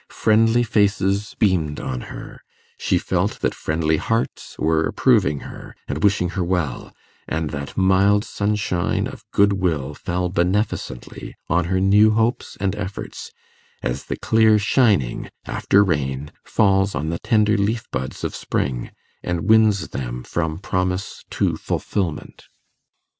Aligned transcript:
Friendly 0.09 0.63
faces 0.63 1.35
beamed 1.37 1.79
on 1.79 2.01
her; 2.09 2.41
she 2.79 2.97
felt 2.97 3.39
that 3.41 3.53
friendly 3.53 3.97
hearts 3.97 4.57
were 4.57 4.81
approving 4.87 5.41
her, 5.41 5.75
and 5.87 6.03
wishing 6.03 6.29
her 6.29 6.43
well, 6.43 6.91
and 7.27 7.51
that 7.51 7.77
mild 7.77 8.25
sunshine 8.25 9.05
of 9.05 9.23
goodwill 9.31 9.93
fell 9.93 10.27
beneficently 10.27 11.35
on 11.49 11.65
her 11.65 11.79
new 11.79 12.09
hopes 12.13 12.57
and 12.59 12.75
efforts, 12.77 13.29
as 13.83 14.05
the 14.05 14.17
clear 14.17 14.57
shining 14.57 15.29
after 15.45 15.83
rain 15.83 16.31
falls 16.43 16.95
on 16.95 17.09
the 17.09 17.19
tender 17.19 17.55
leaf 17.55 17.83
buds 17.91 18.23
of 18.23 18.35
spring, 18.35 18.89
and 19.21 19.47
wins 19.47 19.89
them 19.89 20.23
from 20.23 20.57
promise 20.57 21.23
to 21.29 21.55
fulfilment. 21.57 22.45